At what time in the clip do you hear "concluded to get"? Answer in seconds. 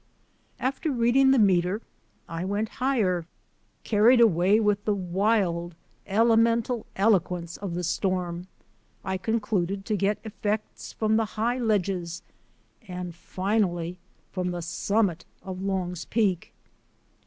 9.17-10.17